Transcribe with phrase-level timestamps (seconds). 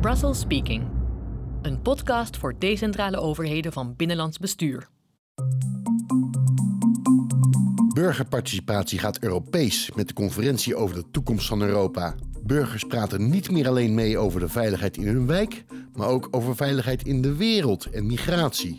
[0.00, 0.86] Brussels Speaking,
[1.62, 4.88] een podcast voor decentrale overheden van binnenlands bestuur.
[7.94, 12.14] Burgerparticipatie gaat Europees met de conferentie over de toekomst van Europa.
[12.42, 16.56] Burgers praten niet meer alleen mee over de veiligheid in hun wijk, maar ook over
[16.56, 18.78] veiligheid in de wereld en migratie.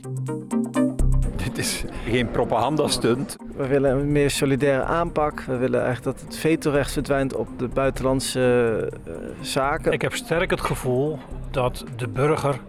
[1.46, 3.36] Dit is geen propagandastunt.
[3.56, 5.42] We willen een meer solidaire aanpak.
[5.42, 9.92] We willen echt dat het vetorecht verdwijnt op de buitenlandse uh, zaken.
[9.92, 11.20] Ik heb sterk het gevoel
[11.52, 12.60] dat de burger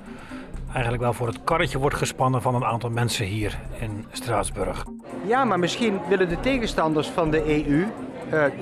[0.72, 4.84] eigenlijk wel voor het karretje wordt gespannen van een aantal mensen hier in Straatsburg.
[5.26, 7.86] Ja, maar misschien willen de tegenstanders van de EU,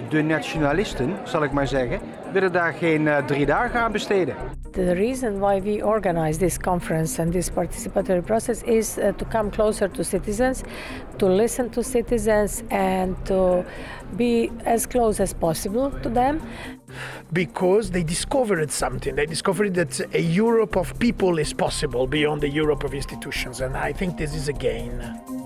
[0.08, 2.00] de nationalisten zal ik maar zeggen,
[2.32, 4.34] willen daar geen uh, drie dagen aan besteden.
[4.70, 9.50] The reason why we organize this conference and this participatory process is uh, to come
[9.50, 10.60] closer to citizens,
[11.16, 13.64] to listen to citizens, and to
[14.16, 16.40] be as close as possible to them.
[17.32, 19.16] Because they discovered something.
[19.16, 23.76] They discovered that a Europe of people is possible beyond the Europe of institutions, and
[23.76, 25.37] I think this is a gain.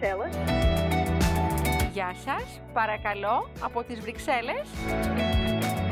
[0.00, 0.36] Bruxelas.
[1.92, 4.68] Γεια σας, παρακαλώ, από τις Βρυξέλλες.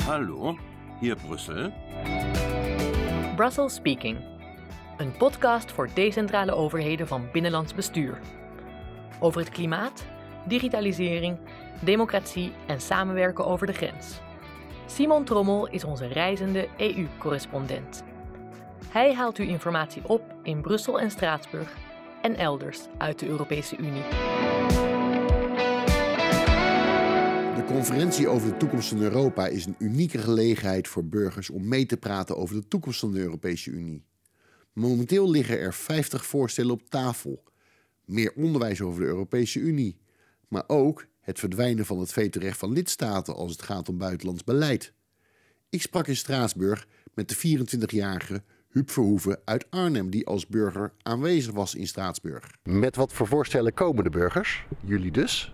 [0.06, 0.56] Hallo,
[1.00, 1.72] hier Brussel.
[3.36, 4.18] Brussels Speaking,
[4.96, 8.18] een podcast voor decentrale overheden van binnenlands bestuur.
[9.20, 10.04] Over het klimaat,
[10.46, 11.38] digitalisering,
[11.80, 14.20] democratie en samenwerken over de grens.
[14.86, 18.04] Simon Trommel is onze reizende EU-correspondent.
[18.88, 21.76] Hij haalt u informatie op in Brussel en Straatsburg
[22.21, 24.03] en elders uit de Europese Unie.
[27.55, 31.85] De conferentie over de toekomst van Europa is een unieke gelegenheid voor burgers om mee
[31.85, 34.05] te praten over de toekomst van de Europese Unie.
[34.73, 37.43] Momenteel liggen er 50 voorstellen op tafel.
[38.05, 39.97] Meer onderwijs over de Europese Unie,
[40.47, 44.93] maar ook het verdwijnen van het vetorecht van lidstaten als het gaat om buitenlands beleid.
[45.69, 51.53] Ik sprak in Straatsburg met de 24-jarige Huub Verhoeven uit Arnhem, die als burger aanwezig
[51.53, 52.51] was in Straatsburg.
[52.63, 54.65] Met wat voor voorstellen komen de burgers?
[54.79, 55.53] Jullie dus?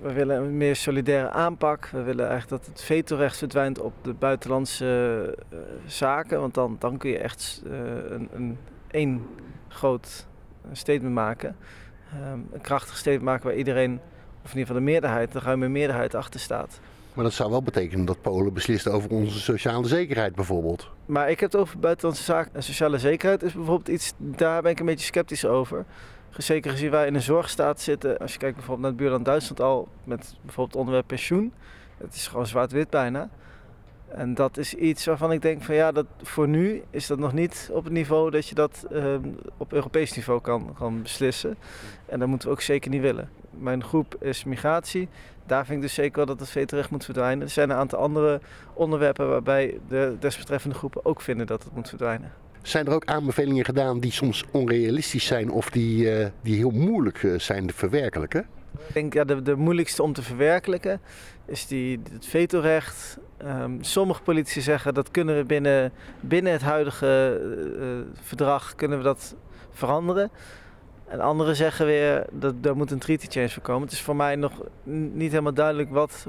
[0.00, 1.86] We willen een meer solidaire aanpak.
[1.86, 6.40] We willen eigenlijk dat het vetorecht verdwijnt op de buitenlandse uh, zaken.
[6.40, 7.72] Want dan, dan kun je echt uh,
[8.10, 8.58] een, een
[8.90, 9.26] één
[9.68, 10.26] groot
[10.72, 11.56] statement maken.
[12.32, 14.00] Um, een krachtig statement maken waar iedereen,
[14.44, 16.80] of in ieder geval de meerderheid, de ruime meerderheid achter staat.
[17.14, 20.90] Maar dat zou wel betekenen dat Polen beslist over onze sociale zekerheid bijvoorbeeld.
[21.06, 24.70] Maar ik heb het over buitenlandse zaken en sociale zekerheid is bijvoorbeeld iets, daar ben
[24.70, 25.84] ik een beetje sceptisch over.
[26.36, 28.18] Zeker gezien wij in een zorgstaat zitten.
[28.18, 31.52] Als je kijkt bijvoorbeeld naar het buurland Duitsland al met bijvoorbeeld het onderwerp pensioen.
[31.98, 33.28] Het is gewoon zwart-wit bijna.
[34.08, 37.32] En dat is iets waarvan ik denk van ja, dat voor nu is dat nog
[37.32, 39.14] niet op het niveau dat je dat uh,
[39.56, 41.56] op Europees niveau kan, kan beslissen.
[42.06, 43.28] En dat moeten we ook zeker niet willen.
[43.50, 45.08] Mijn groep is migratie.
[45.46, 47.44] Daar vind ik dus zeker wel dat het vetorecht moet verdwijnen.
[47.44, 48.40] Er zijn een aantal andere
[48.74, 52.32] onderwerpen waarbij de desbetreffende groepen ook vinden dat het moet verdwijnen.
[52.62, 57.22] Zijn er ook aanbevelingen gedaan die soms onrealistisch zijn of die, uh, die heel moeilijk
[57.22, 58.46] uh, zijn te verwerkelijken?
[58.86, 61.00] Ik denk ja, de, de moeilijkste om te verwerkelijken
[61.46, 63.18] is die, het vetorecht.
[63.44, 67.40] Um, sommige politici zeggen dat kunnen we binnen, binnen het huidige
[67.78, 67.86] uh,
[68.22, 69.34] verdrag kunnen we dat
[69.70, 70.30] veranderen.
[71.10, 73.82] En anderen zeggen weer dat daar moet een treaty change voor komen.
[73.82, 74.52] Het is voor mij nog
[75.12, 76.26] niet helemaal duidelijk wat,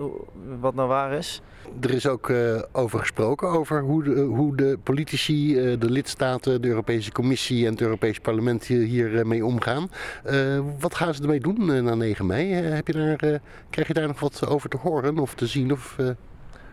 [0.60, 1.42] wat nou waar is.
[1.82, 6.62] Er is ook uh, over gesproken over hoe de, hoe de politici, uh, de lidstaten,
[6.62, 9.90] de Europese Commissie en het Europees Parlement hier uh, mee omgaan.
[10.80, 12.54] wat gaan ze ermee doen na 9 mei?
[12.54, 13.40] heb je daar,
[13.70, 15.72] krijg je daar nog wat over te horen of te zien?
[15.72, 15.98] Of,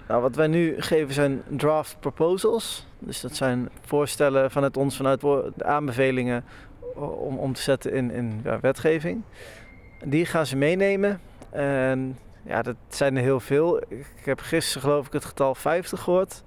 [0.08, 2.86] nou, wat wij nu geven zijn draft proposals.
[2.98, 6.44] Dus dat zijn voorstellen vanuit ons, vanuit de aanbevelingen
[6.98, 9.22] om om te zetten in, in wetgeving.
[10.04, 11.20] Die gaan ze meenemen.
[11.50, 13.82] En ja, dat zijn er heel veel.
[13.88, 16.42] Ik heb gisteren geloof ik het getal 50 gehoord.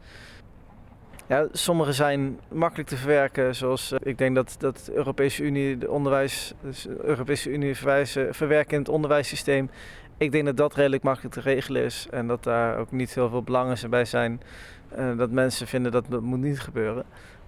[1.28, 5.92] Ja, sommige zijn makkelijk te verwerken, zoals ik denk dat, dat de Europese Unie de
[5.92, 9.70] onderwijs, dus Europese Unie verwijzen, verwerken in het onderwijssysteem.
[10.18, 13.30] Ik denk dat dat redelijk makkelijk te regelen is en dat daar ook niet heel
[13.30, 14.42] veel belangen bij zijn.
[14.98, 17.06] Uh, dat mensen vinden dat dat moet niet gebeuren.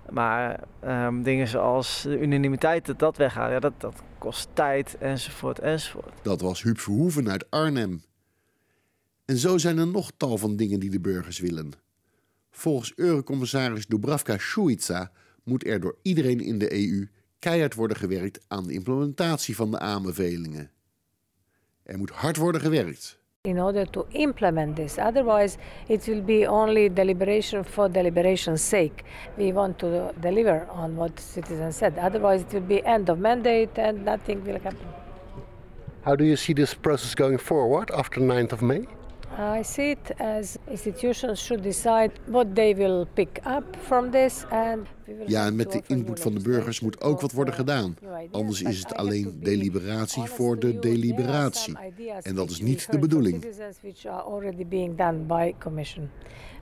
[0.10, 5.60] Maar um, dingen zoals de unanimiteit, dat dat weggaat, ja, dat, dat kost tijd enzovoort
[5.60, 6.14] enzovoort.
[6.22, 8.04] Dat was Huub Verhoeven uit Arnhem.
[9.26, 11.72] En zo zijn er nog tal van dingen die de burgers willen.
[12.52, 15.12] Volgens Eurocommissaris Dubravka Šuica
[15.44, 17.08] moet er door iedereen in de EU
[17.40, 20.72] keihard worden gewerkt aan de implementatie van de aanbevelingen.
[21.84, 23.23] Er moet hard worden gewerkt.
[23.46, 24.98] In order to implement this.
[24.98, 25.58] Otherwise,
[25.90, 29.04] it will be only deliberation for deliberation's sake.
[29.36, 32.00] We want to deliver on what citizens said.
[32.00, 34.88] Otherwise, it will be end of mandate and nothing will happen.
[36.04, 38.88] How do you see this process going forward after 9th of May?
[39.38, 44.88] I see it as institutions should decide what they will pick up from this and
[45.28, 47.98] Ja, en met de input van de burgers moet ook wat worden gedaan.
[48.32, 51.78] Anders is het alleen deliberatie voor de deliberatie.
[52.22, 53.46] En dat is niet de bedoeling.
[53.82, 56.10] which are already being done by commission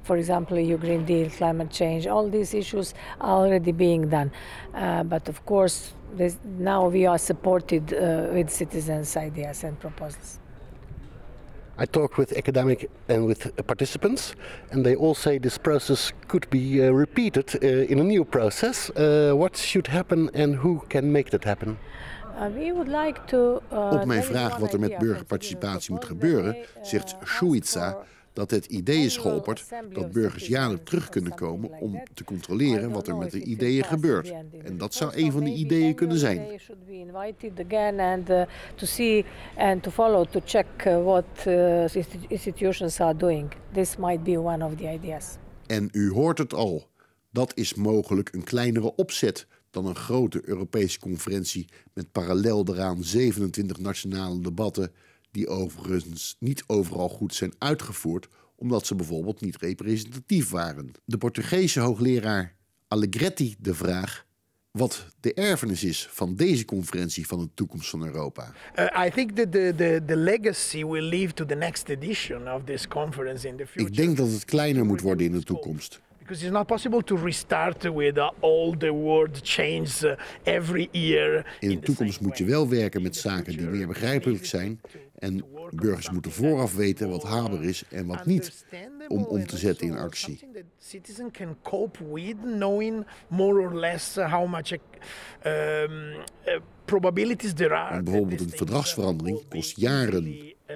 [0.02, 4.32] for example eu green deal climate change all these issues are already being done
[4.74, 10.40] uh, but of course this, now we are supported uh, with citizens ideas and proposals
[11.78, 14.36] I talked with academic and with participants,
[14.72, 18.90] and they all say this process could be uh, repeated uh, in a new process.
[18.90, 21.78] Uh, what should happen and who can make that happen?
[22.38, 24.98] Uh, we would like to, uh, Op mijn there is vraag one wat er met
[24.98, 27.98] burgerparticipatie moet gebeuren, zegt Schuiza
[28.34, 33.08] dat het idee is geopperd dat burgers jaarlijks terug kunnen komen om te controleren wat
[33.08, 34.34] er met de ideeën gebeurt.
[34.64, 36.60] En dat zou een van de ideeën kunnen zijn.
[38.30, 38.42] Uh,
[38.76, 39.26] to see
[39.58, 43.52] and to follow to check uh, what uh, insti- institutions are doing.
[43.74, 45.38] This might be one of the ideas.
[45.68, 46.88] En u hoort het al,
[47.30, 53.80] dat is mogelijk een kleinere opzet dan een grote Europese conferentie met parallel daaraan 27
[53.80, 54.92] nationale debatten
[55.32, 60.92] die overigens niet overal goed zijn uitgevoerd omdat ze bijvoorbeeld niet representatief waren.
[61.06, 62.56] De Portugese hoogleraar
[62.88, 64.26] Allegretti de vraag
[64.72, 68.54] wat de erfenis is van deze conferentie van de toekomst van Europa.
[68.80, 72.64] Uh, I think that the, the, the legacy will leave to the next edition of
[72.64, 73.90] this conference in the future.
[73.90, 76.02] Ik denk dat het kleiner moet worden in de toekomst.
[76.18, 80.12] Because it's not possible to restart with uh, all the world change uh,
[80.44, 81.58] every year.
[81.60, 84.82] In de toekomst moet je wel werken met zaken die meer begrijpelijk zijn.
[85.22, 88.66] En burgers moeten vooraf weten wat haalbaar is en wat niet
[89.08, 90.38] om om te zetten in actie.
[90.38, 95.92] Something that citizen can cope with, knowing more or less uh, how much uh, um,
[96.46, 97.96] uh, probabilities there are.
[97.96, 100.26] En bijvoorbeeld een verdragsverandering kost jaren.
[100.26, 100.76] Uh,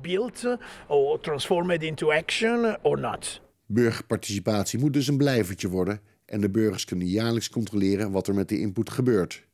[0.00, 0.54] built uh,
[0.88, 3.40] or transformed into action or not.
[3.66, 8.48] Burgerparticipatie moet dus een blijvertje worden en de burgers kunnen jaarlijks controleren wat er met
[8.48, 9.45] de input gebeurt.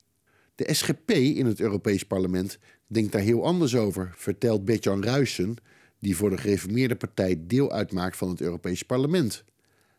[0.55, 5.57] De SGP in het Europees Parlement denkt daar heel anders over, vertelt Bertjan Ruijsen,
[5.99, 9.45] die voor de gereformeerde partij deel uitmaakt van het Europees Parlement.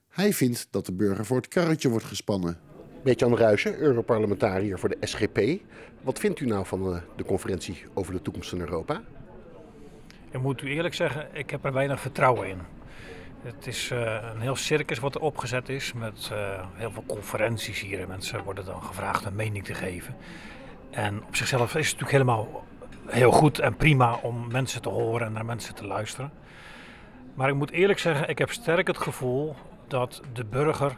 [0.10, 2.60] Hij vindt dat de burger voor het karretje wordt gespannen.
[3.04, 5.62] Beetjan Ruijsen, Europarlementariër voor de SGP.
[6.02, 9.04] Wat vindt u nou van de, de conferentie over de toekomst van Europa?
[10.32, 12.58] Ik moet u eerlijk zeggen, ik heb er weinig vertrouwen in.
[13.44, 14.00] Het is uh,
[14.34, 18.00] een heel circus wat er opgezet is met uh, heel veel conferenties hier.
[18.00, 20.16] En mensen worden dan gevraagd een mening te geven.
[20.92, 22.66] En op zichzelf is het natuurlijk helemaal
[23.06, 26.31] heel goed en prima om mensen te horen en naar mensen te luisteren.
[27.34, 29.56] Maar ik moet eerlijk zeggen, ik heb sterk het gevoel
[29.88, 30.98] dat de burger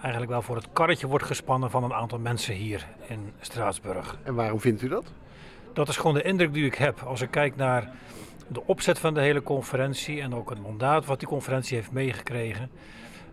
[0.00, 4.18] eigenlijk wel voor het karretje wordt gespannen van een aantal mensen hier in Straatsburg.
[4.22, 5.12] En waarom vindt u dat?
[5.72, 7.00] Dat is gewoon de indruk die ik heb.
[7.00, 7.90] Als ik kijk naar
[8.48, 12.70] de opzet van de hele conferentie en ook het mandaat wat die conferentie heeft meegekregen.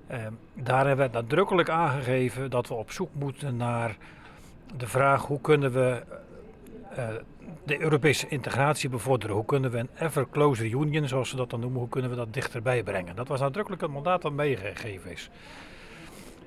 [0.07, 0.19] Eh,
[0.53, 3.97] daar werd nadrukkelijk aangegeven dat we op zoek moeten naar
[4.77, 6.03] de vraag hoe kunnen we
[6.97, 7.07] uh,
[7.65, 9.35] de Europese integratie bevorderen.
[9.35, 12.15] Hoe kunnen we een ever closer union, zoals ze dat dan noemen, hoe kunnen we
[12.15, 13.15] dat dichterbij brengen.
[13.15, 15.29] Dat was nadrukkelijk het mandaat dat meegegeven is.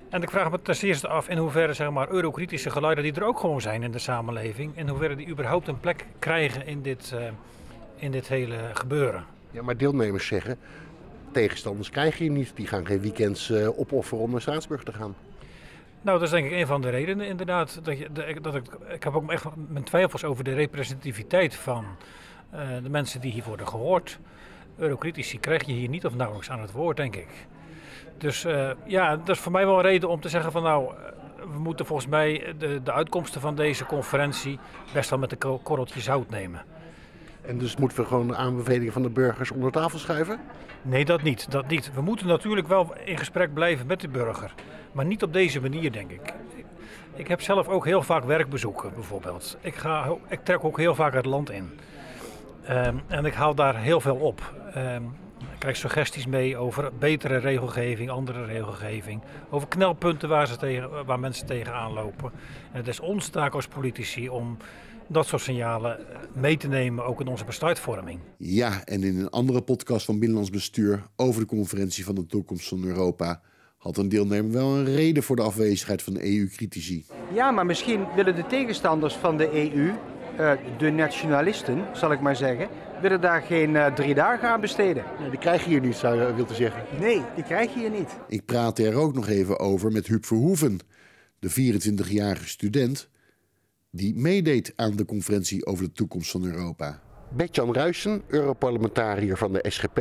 [0.09, 3.25] En ik vraag me ten eerste af in hoeverre zeg maar, eurokritische geluiden die er
[3.25, 7.12] ook gewoon zijn in de samenleving, in hoeverre die überhaupt een plek krijgen in dit,
[7.14, 7.21] uh,
[7.97, 9.25] in dit hele gebeuren.
[9.50, 10.59] Ja, maar deelnemers zeggen,
[11.31, 12.53] tegenstanders krijg je niet.
[12.55, 15.15] Die gaan geen weekends uh, opofferen om naar Straatsburg te gaan.
[16.03, 17.81] Nou, dat is denk ik een van de redenen inderdaad.
[17.83, 18.09] Dat, je,
[18.41, 21.85] dat ik, ik heb ook echt mijn twijfels over de representativiteit van
[22.55, 24.19] uh, de mensen die hier worden gehoord.
[24.76, 27.29] Eurocritici krijg je hier niet of nauwelijks aan het woord, denk ik.
[28.19, 30.91] Dus uh, ja, dat is voor mij wel een reden om te zeggen van nou,
[31.53, 34.59] we moeten volgens mij de, de uitkomsten van deze conferentie
[34.93, 36.65] best wel met een korreltje zout nemen.
[37.47, 40.41] En dus moeten we gewoon de aanbevelingen van de burgers onder tafel schuiven?
[40.83, 41.95] Nee, dat niet, dat niet.
[41.95, 44.55] We moeten natuurlijk wel in gesprek blijven met de burger.
[44.93, 46.35] Maar niet op deze manier, denk ik.
[47.15, 49.57] Ik heb zelf ook heel vaak werkbezoeken, bijvoorbeeld.
[49.61, 51.71] Ik, ga, ik trek ook heel vaak het land in.
[52.71, 54.55] Um, en ik haal daar heel veel op.
[54.76, 59.23] Um, ik krijg suggesties mee over betere regelgeving, andere regelgeving.
[59.50, 62.33] Over knelpunten waar, ze tegen, waar mensen tegenaan lopen.
[62.73, 64.57] En het is ons taak als politici om
[65.07, 65.99] dat soort signalen
[66.33, 68.21] mee te nemen, ook in onze besluitvorming.
[68.37, 72.69] Ja, en in een andere podcast van Binnenlands Bestuur over de conferentie van de toekomst
[72.69, 73.41] van Europa
[73.77, 77.05] had een deelnemer wel een reden voor de afwezigheid van de EU-critici.
[77.33, 79.93] Ja, maar misschien willen de tegenstanders van de EU,
[80.41, 82.69] uh, de nationalisten, zal ik maar zeggen,
[83.01, 85.05] willen daar geen uh, drie dagen aan besteden.
[85.21, 86.83] Nee, die krijg je hier niet, zou je willen zeggen.
[87.01, 88.17] Nee, die krijg je hier niet.
[88.29, 90.79] Ik praatte er ook nog even over met Huub Verhoeven,
[91.39, 93.09] de 24-jarige student
[93.97, 97.00] die meedeed aan de conferentie over de toekomst van Europa.
[97.29, 100.00] Bert-Jan Ruijsen, Europarlementariër van de SGP,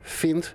[0.00, 0.54] vindt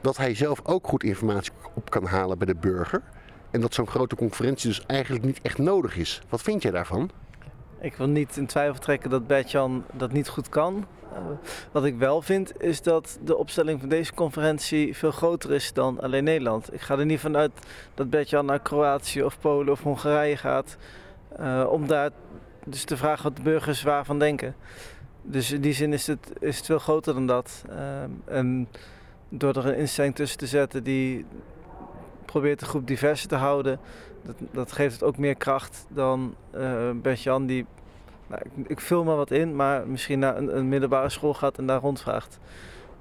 [0.00, 3.02] dat hij zelf ook goed informatie op kan halen bij de burger.
[3.50, 6.22] En dat zo'n grote conferentie dus eigenlijk niet echt nodig is.
[6.28, 7.10] Wat vind jij daarvan?
[7.80, 10.86] Ik wil niet in twijfel trekken dat Bert-Jan dat niet goed kan.
[11.12, 11.18] Uh,
[11.72, 16.00] wat ik wel vind is dat de opstelling van deze conferentie veel groter is dan
[16.00, 16.72] alleen Nederland.
[16.72, 17.52] Ik ga er niet vanuit
[17.94, 20.76] dat Bert-Jan naar Kroatië of Polen of Hongarije gaat.
[21.40, 22.10] Uh, om daar
[22.64, 24.54] dus te vragen wat de burgers waarvan denken.
[25.22, 27.64] Dus in die zin is het, is het veel groter dan dat.
[27.70, 28.68] Uh, en
[29.28, 31.24] door er een instelling tussen te zetten die
[32.24, 33.80] probeert de groep divers te houden,
[34.22, 37.66] dat, dat geeft het ook meer kracht dan uh, Bert-Jan die,
[38.26, 41.80] nou, ik, vul maar wat in, maar misschien naar een, middelbare school gaat en daar
[41.80, 42.38] rondvraagt.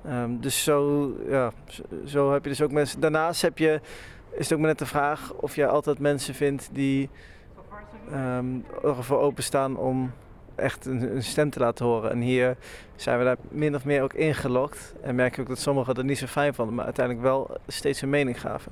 [0.07, 1.51] Um, dus zo, ja,
[2.05, 2.99] zo, heb je dus ook mensen.
[2.99, 3.81] Daarnaast heb je,
[4.31, 7.09] is het ook maar net de vraag of jij altijd mensen vindt die
[8.13, 10.11] um, ervoor openstaan om
[10.55, 12.11] echt een, stem te laten horen.
[12.11, 12.57] En hier
[12.95, 14.93] zijn we daar min of meer ook ingelokt.
[15.01, 18.01] En merk ik ook dat sommigen dat niet zo fijn vonden, maar uiteindelijk wel steeds
[18.01, 18.71] hun mening gaven.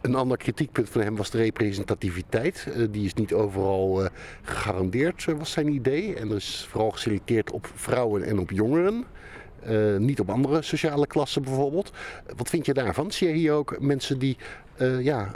[0.00, 2.66] Een ander kritiekpunt van hem was de representativiteit.
[2.68, 4.08] Uh, die is niet overal uh,
[4.42, 6.14] gegarandeerd, uh, was zijn idee.
[6.14, 9.04] En er is vooral geselecteerd op vrouwen en op jongeren.
[9.98, 11.92] Niet op andere sociale klassen bijvoorbeeld.
[12.36, 13.12] Wat vind je daarvan?
[13.12, 14.36] Zie je hier ook mensen die
[15.00, 15.30] ja,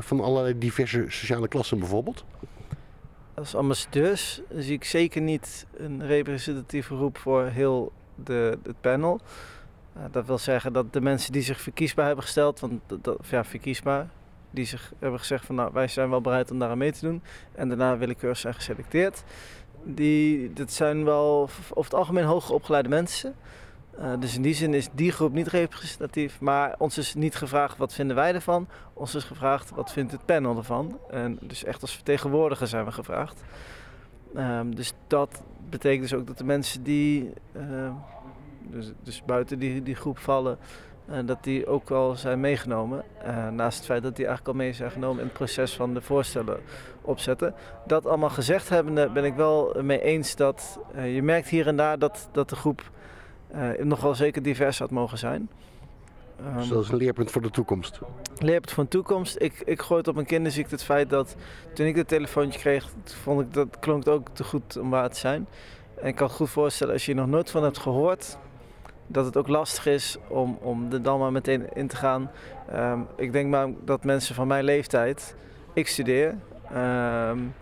[0.00, 2.24] van allerlei diverse sociale klassen bijvoorbeeld?
[3.34, 7.92] Als ambassadeurs zie ik zeker niet een representatieve groep voor heel
[8.24, 9.20] de, het panel.
[10.10, 12.80] Dat wil zeggen dat de mensen die zich verkiesbaar hebben gesteld, want
[13.30, 14.08] ja, verkiesbaar,
[14.50, 17.06] die zich hebben gezegd van nou wij zijn wel bereid om daar aan mee te
[17.06, 17.22] doen
[17.54, 19.24] en daarna willekeurig zijn geselecteerd.
[19.84, 23.34] Die, dat zijn wel over het algemeen hoger opgeleide mensen.
[24.00, 26.40] Uh, dus in die zin is die groep niet representatief.
[26.40, 28.68] Maar ons is niet gevraagd wat vinden wij ervan.
[28.92, 30.98] Ons is gevraagd wat vindt het panel ervan.
[31.10, 33.42] En dus echt als vertegenwoordiger zijn we gevraagd.
[34.36, 37.92] Um, dus dat betekent dus ook dat de mensen die uh,
[38.60, 40.58] dus, dus, buiten die, die groep vallen,
[41.24, 43.04] dat die ook al zijn meegenomen.
[43.52, 46.00] naast het feit dat die eigenlijk al mee zijn genomen in het proces van de
[46.00, 46.60] voorstellen
[47.02, 47.54] opzetten.
[47.86, 51.98] Dat allemaal gezegd hebbende ben ik wel mee eens dat je merkt hier en daar
[51.98, 52.90] dat, dat de groep
[53.54, 55.48] uh, nog wel zeker divers had mogen zijn.
[56.56, 58.00] Dus dat is een leerpunt voor de toekomst.
[58.38, 59.36] Leerpunt voor de toekomst.
[59.38, 61.36] Ik, ik gooi het op mijn kinderziekte het feit dat
[61.74, 65.18] toen ik het telefoontje kreeg, vond ik dat klonk ook te goed om waar te
[65.18, 65.48] zijn.
[65.94, 68.38] En ik kan het goed voorstellen als je er nog nooit van hebt gehoord,
[69.08, 72.30] dat het ook lastig is om, om er dan maar meteen in te gaan.
[72.74, 75.34] Um, ik denk maar dat mensen van mijn leeftijd,
[75.74, 76.34] ik studeer.
[76.72, 77.54] Um,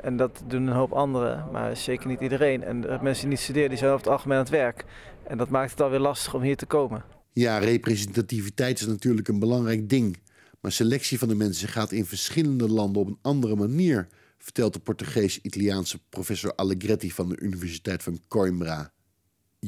[0.00, 2.64] en dat doen een hoop anderen, maar zeker niet iedereen.
[2.64, 4.84] En mensen die niet studeren, die zijn over het algemeen aan het werk.
[5.22, 7.04] En dat maakt het alweer lastig om hier te komen.
[7.32, 10.18] Ja, representativiteit is natuurlijk een belangrijk ding.
[10.60, 14.78] Maar selectie van de mensen gaat in verschillende landen op een andere manier, vertelt de
[14.78, 18.92] Portugees-Italiaanse professor Allegretti van de Universiteit van Coimbra.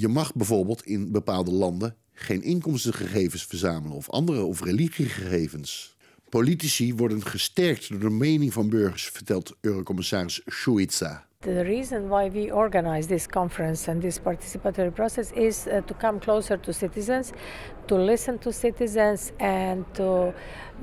[0.00, 5.96] Je mag bijvoorbeeld in bepaalde landen geen inkomstengegevens verzamelen of andere of religiegegevens.
[6.28, 11.27] Politici worden gesterkt door de mening van burgers, vertelt Eurocommissaris Schuiza.
[11.42, 16.18] The reason why we organize this conference and this participatory process is uh, to come
[16.18, 17.32] closer to citizens,
[17.86, 20.34] to listen to citizens, and to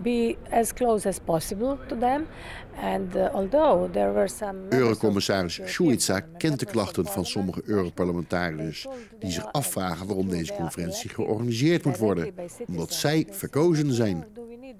[0.01, 2.29] be as close as possible to them.
[2.77, 4.69] And uh, although there were some.
[4.69, 8.87] Eurocommissaris Schuiza kent de klachten van sommige Europarlementariërs
[9.19, 12.33] die zich afvragen waarom deze conferentie georganiseerd moet worden,
[12.67, 14.25] omdat zij verkozen zijn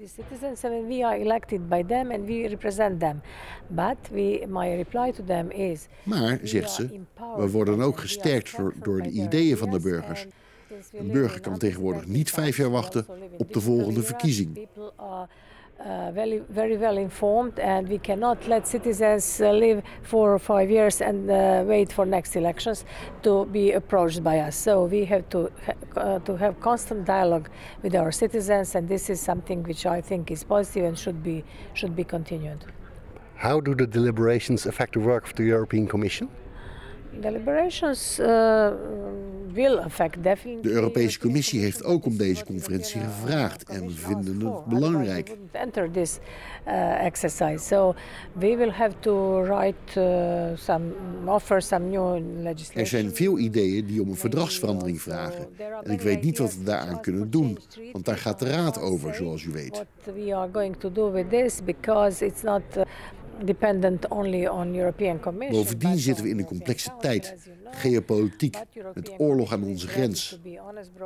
[0.05, 3.21] the citizens and we are elected by them and we represent them.
[3.71, 5.64] But we, my reply to them is.
[6.03, 6.99] Maar, zegt ze,
[7.37, 10.27] we worden ook gesterkt door, door de ideeën van de burgers.
[10.93, 13.05] Een burger kan tegenwoordig niet vijf jaar wachten
[13.37, 14.67] op de volgende verkiezing.
[15.79, 21.01] Uh, very, very well informed, and we cannot let citizens uh, live for five years
[21.01, 22.85] and uh, wait for next elections
[23.21, 24.55] to be approached by us.
[24.55, 25.49] So we have to
[25.93, 27.49] ha to have constant dialogue
[27.81, 31.43] with our citizens, and this is something which I think is positive and should be
[31.73, 32.74] should be continued.
[33.35, 36.29] How do the deliberations affect the work of the European Commission?
[37.19, 38.73] Deliberations uh,
[39.53, 40.61] will affect definitely.
[40.61, 45.35] De Europese Commissie heeft ook om deze conferentie gevraagd en we vinden het belangrijk.
[45.51, 46.19] Enter this
[46.67, 47.95] uh, exercise, so
[48.31, 50.83] we will have to write uh, some,
[51.25, 52.81] offer some new legislation.
[52.81, 55.47] Er zijn veel ideeën die om een verdragsverandering vragen
[55.83, 57.57] en ik weet niet wat we daaraan kunnen doen,
[57.91, 59.69] want daar gaat de Raad over, zoals u weet.
[59.69, 62.83] What we are going to do with this because it's not uh,
[63.43, 65.63] dependent only on European Commission.
[65.63, 67.35] Bovendien zitten we in een complexe tijd,
[67.71, 68.57] geopolitiek,
[68.93, 70.39] met oorlog aan onze grens.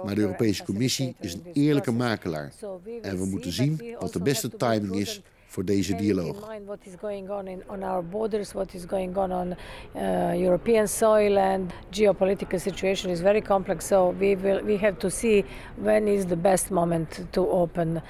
[0.03, 2.53] Maar de Europese Commissie is een eerlijke makelaar.
[3.01, 6.39] En we moeten zien wat de beste timing is voor deze dialoog.
[6.65, 9.55] what is going on in, on our borders, what is going on on
[9.95, 13.87] uh, European soil, and geopolitical situation is very complex.
[13.87, 15.45] So we will we have to see
[15.75, 18.01] when is the best moment to open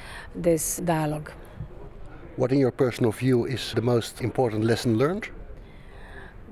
[0.41, 1.31] this dialogue.
[2.39, 5.29] What, in your personal view, is the most important lesson learned?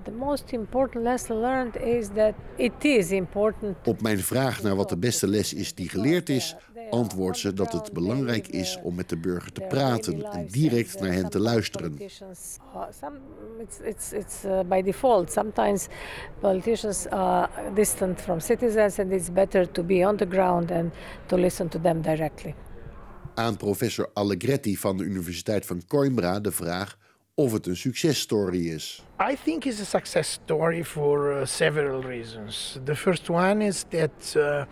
[0.03, 3.77] The most important lesson learned is that it is important.
[3.85, 6.55] Op mijn vraag naar wat de beste les is die geleerd is,
[6.89, 11.13] antwoordt ze dat het belangrijk is om met de burger te praten en direct naar
[11.13, 11.89] hen te luisteren.
[11.89, 12.57] Politicians,
[12.99, 13.17] some,
[13.59, 15.31] it's it's it's uh, by default.
[15.31, 15.87] Sometimes
[16.39, 20.93] politicians are distant from citizens, and it's better to be on the ground and
[21.25, 22.55] to listen to them directly.
[23.37, 26.97] Aan professor Allegretti van de Universiteit van Coimbra de vraag
[27.35, 29.03] of het een successtory is.
[29.31, 32.79] I think it's a success story for uh, several reasons.
[32.83, 34.63] The first one is that uh,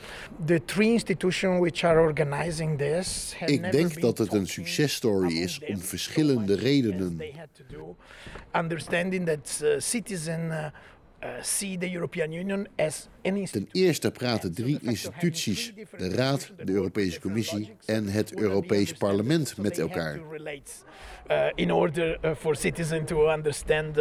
[0.46, 5.80] the three institutions which are organizing this Ik denk dat het een successtory is om
[5.80, 7.22] verschillende redenen.
[8.56, 10.66] understanding that uh, citizens uh, uh,
[11.42, 13.46] see the European Union as an.
[13.46, 19.80] Ten eerste praten drie instituties, de Raad, de Europese Commissie en het Europees Parlement met
[19.80, 20.20] elkaar.
[21.56, 23.98] In order for citizens to understand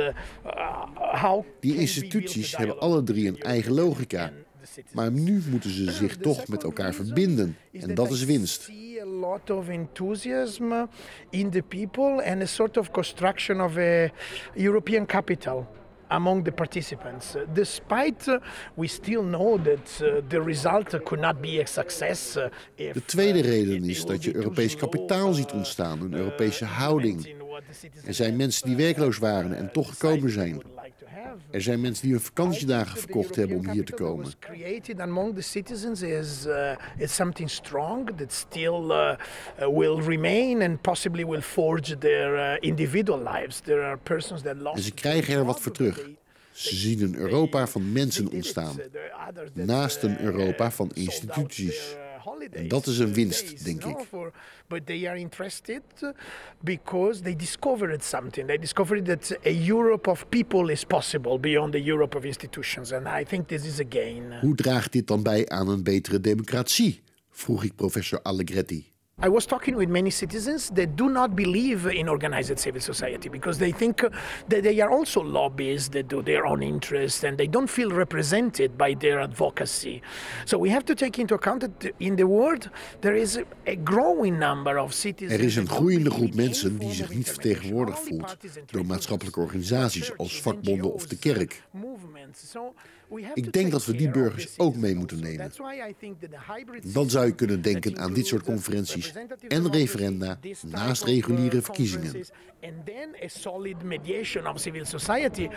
[0.96, 4.32] how Die instituties hebben alle drie een eigen logica.
[4.92, 7.56] Maar nu moeten ze zich toch met elkaar verbinden.
[7.72, 8.70] En dat is winst.
[9.04, 10.88] a lot of enthusiasm
[11.30, 14.10] in the people and a sort of construction of a
[14.54, 15.66] European capital
[16.08, 17.37] among the participants.
[17.52, 18.38] Despite uh,
[18.75, 22.37] we still know that uh, the result could not be a success.
[22.37, 22.44] uh,
[22.76, 27.34] De tweede reden is dat je Europees kapitaal ziet ontstaan, een Europese houding.
[28.06, 30.62] Er zijn mensen die werkloos waren en toch gekomen zijn.
[31.50, 34.32] Er zijn mensen die hun vakantiedagen verkocht hebben om hier te komen.
[34.38, 39.12] created among the citizens is uh, is something strong that still uh,
[39.60, 43.60] uh, will remain and possibly will forge their individual lives.
[43.60, 44.76] There are persons that lost.
[44.76, 46.08] En ze krijgen er wat voor terug.
[46.52, 48.80] Ze zien een Europa van mensen ontstaan,
[49.52, 51.96] naast een Europa van instituties.
[52.50, 53.96] En dat is een winst, denk ik.
[54.66, 56.10] But they are interested uh,
[56.60, 58.46] because they discovered something.
[58.46, 63.06] They discovered that a Europe of people is possible beyond the Europe of institutions, and
[63.20, 64.32] I think this is a gain.
[64.40, 67.02] Hoe draagt dit dan bij aan een betere democratie?
[67.30, 68.93] vroeg ik professor Allegretti.
[69.22, 73.59] I was talking with many citizens that do not believe in organized civil society because
[73.59, 74.00] they think
[74.48, 78.77] that they are also lobbyists that do their own interests and they don't feel represented
[78.77, 80.03] by their advocacy.
[80.46, 82.68] So we have to take into account that in the world
[83.03, 85.40] there is a, growing number of citizens.
[85.40, 88.37] Er is een groeiende groep mensen die zich niet vertegenwoordigd voelt
[88.70, 91.62] door maatschappelijke organisaties als vakbonden of de kerk.
[93.35, 95.50] Ik denk dat we die burgers ook mee moeten nemen.
[96.92, 99.12] Dan zou je kunnen denken aan dit soort conferenties
[99.48, 102.12] en referenda naast uh, reguliere verkiezingen.
[103.85, 105.50] mediation of civil society.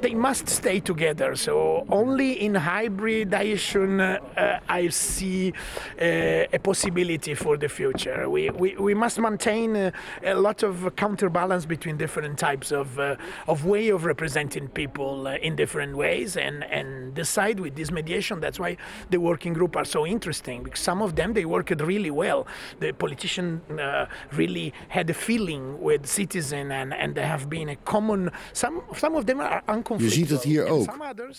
[0.00, 1.36] They must stay together.
[1.36, 5.52] So only in hybridization uh, uh, I see
[6.00, 8.28] uh, a possibility for the future.
[8.28, 9.92] We, we, we must maintain
[10.24, 15.56] a lot of counterbalance between different types of, uh, of way of representing people in
[15.56, 18.40] different ways and, and decide with this mediation.
[18.40, 18.76] That's why
[19.10, 22.46] the working group are so interesting because some of them they worked really well.
[22.78, 27.76] The politician uh, really had a feeling with citizen and, and there have been a
[27.76, 29.62] common some some of them are
[29.96, 30.96] Je ziet het hier ook.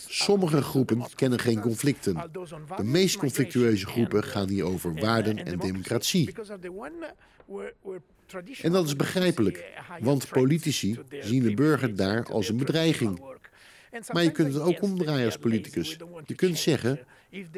[0.08, 2.30] Sommige groepen kennen geen conflicten.
[2.76, 6.34] De meest conflictueuze groepen gaan hier over waarden en democratie.
[7.46, 7.72] where
[8.62, 9.64] En dat is begrijpelijk,
[10.00, 13.20] want politici zien de burger daar als een bedreiging.
[14.12, 15.96] Maar je kunt het ook omdraaien als politicus.
[16.26, 16.98] Je kunt zeggen,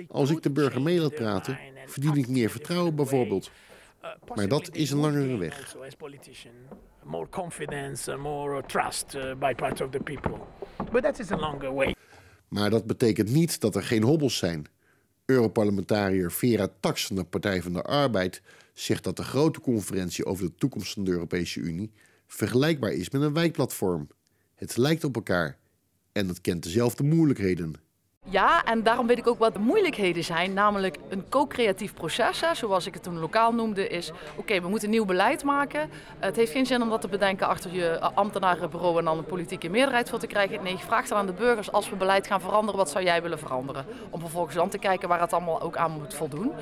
[0.08, 3.50] als ik de burger mee laat praten, verdien ik meer vertrouwen bijvoorbeeld.
[4.34, 5.58] Maar dat is een langere weg.
[5.58, 6.52] also as politician
[7.04, 10.38] more confidence more trust by part of the people
[10.92, 11.94] but that is a longer way
[12.48, 14.66] Maar dat betekent niet dat er geen hobbels zijn.
[15.24, 20.44] Europarlementariër Vera Tax van de Partij van de Arbeid zegt dat de grote conferentie over
[20.44, 21.92] de toekomst van de Europese Unie
[22.26, 24.08] vergelijkbaar is met een wijkplatform.
[24.54, 25.58] Het lijkt op elkaar
[26.18, 27.74] en het kent dezelfde moeilijkheden.
[28.30, 30.52] Ja, en daarom weet ik ook wat de moeilijkheden zijn.
[30.52, 34.10] Namelijk een co-creatief proces, zoals ik het toen lokaal noemde, is...
[34.36, 35.90] oké, we moeten nieuw beleid maken.
[36.18, 38.98] Het heeft geen zin om dat te bedenken achter je ambtenarenbureau...
[38.98, 40.62] en dan een politieke meerderheid voor te krijgen.
[40.62, 42.76] Nee, vraag dan aan de burgers, als we beleid gaan veranderen...
[42.76, 43.84] wat zou jij willen veranderen?
[44.10, 46.52] Om vervolgens dan te kijken waar het allemaal ook aan moet voldoen.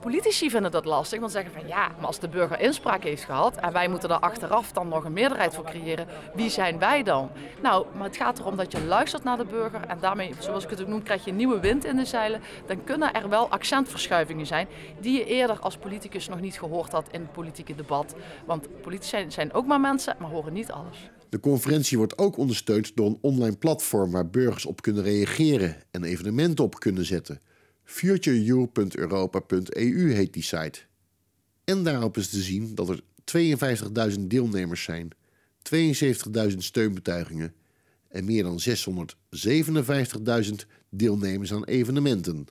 [0.00, 3.56] Politici vinden dat lastig, want zeggen van ja, maar als de burger inspraak heeft gehad
[3.56, 7.30] en wij moeten daar achteraf dan nog een meerderheid voor creëren, wie zijn wij dan?
[7.62, 10.70] Nou, maar het gaat erom dat je luistert naar de burger en daarmee, zoals ik
[10.70, 12.40] het ook noem, krijg je nieuwe wind in de zeilen.
[12.66, 14.68] Dan kunnen er wel accentverschuivingen zijn
[15.00, 18.14] die je eerder als politicus nog niet gehoord had in het politieke debat.
[18.46, 21.10] Want politici zijn ook maar mensen, maar horen niet alles.
[21.28, 26.04] De conferentie wordt ook ondersteund door een online platform waar burgers op kunnen reageren en
[26.04, 27.40] evenementen op kunnen zetten.
[27.90, 30.80] futureyou.europa.eu heet die site.
[31.64, 33.02] En daarop is te zien dat er
[34.12, 35.10] 52.000 deelnemers zijn,
[36.50, 37.54] 72.000 steunbetuigingen
[38.08, 38.74] en meer dan 657.000
[40.88, 42.46] deelnemers aan evenementen.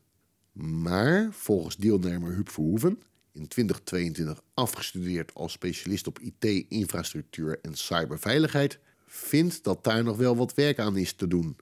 [0.62, 8.80] Maar volgens deelnemer Huub Verhoeven, in 2022 afgestudeerd als specialist op IT, infrastructuur en cyberveiligheid,
[9.08, 11.58] vindt dat daar nog wel wat werk aan is te doen.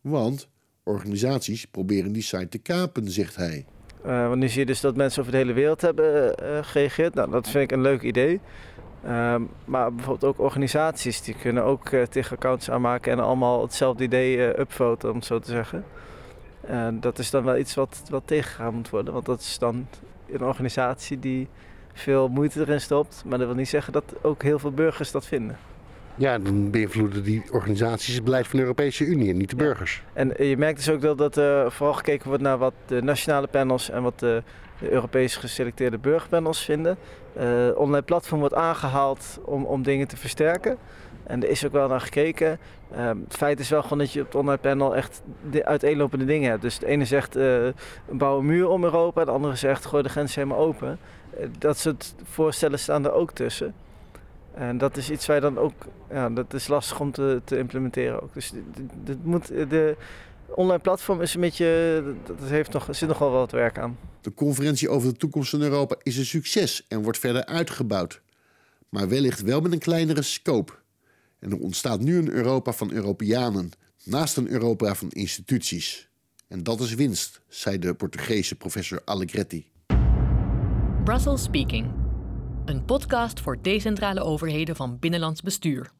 [0.00, 0.48] Want
[0.84, 3.64] organisaties proberen die site te kapen, zegt hij.
[4.06, 7.14] Uh, want nu zie je dus dat mensen over de hele wereld hebben uh, gereageerd.
[7.14, 8.40] Nou, dat vind ik een leuk idee.
[9.04, 14.58] Uh, maar bijvoorbeeld ook organisaties die kunnen ook tegen accounts aanmaken en allemaal hetzelfde idee
[14.60, 15.84] upvoten, om zo te zeggen.
[16.60, 19.12] En dat is dan wel iets wat, wat tegengegaan moet worden.
[19.12, 19.86] Want dat is dan
[20.30, 21.48] een organisatie die
[21.92, 23.22] veel moeite erin stopt.
[23.26, 25.56] Maar dat wil niet zeggen dat ook heel veel burgers dat vinden.
[26.16, 30.02] Ja, dan beïnvloeden die organisaties het beleid van de Europese Unie en niet de burgers.
[30.12, 33.46] En je merkt dus ook dat, dat uh, vooral gekeken wordt naar wat de nationale
[33.46, 34.42] panels en wat de,
[34.80, 36.96] de Europees geselecteerde burgerpanels vinden.
[37.38, 37.44] Uh,
[37.76, 40.76] online platform wordt aangehaald om, om dingen te versterken.
[41.24, 42.58] En er is ook wel naar gekeken.
[42.94, 46.50] Het feit is wel gewoon dat je op het online panel echt de uiteenlopende dingen
[46.50, 46.62] hebt.
[46.62, 47.68] Dus de ene zegt uh,
[48.10, 50.98] bouw een muur om Europa, de andere zegt gooi de grens helemaal open.
[51.58, 53.74] Dat soort voorstellen staan er ook tussen.
[54.54, 55.72] En dat is iets waar dan ook,
[56.10, 58.34] ja, dat is lastig om te, te implementeren ook.
[58.34, 58.52] Dus
[59.04, 59.96] dat moet, de
[60.48, 63.98] online platform is een beetje, dat heeft nog, er zit nogal wat werk aan.
[64.20, 68.20] De conferentie over de toekomst van Europa is een succes en wordt verder uitgebouwd.
[68.88, 70.72] Maar wellicht wel met een kleinere scope.
[71.38, 73.70] En er ontstaat nu een Europa van Europeanen,
[74.04, 76.08] naast een Europa van instituties.
[76.48, 79.66] En dat is winst, zei de Portugese professor Allegretti.
[81.04, 82.03] Brussels Speaking,
[82.64, 85.90] een podcast voor decentrale overheden van binnenlands bestuur.